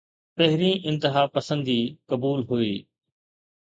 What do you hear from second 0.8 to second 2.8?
انتهاپسندي قبول ڪئي.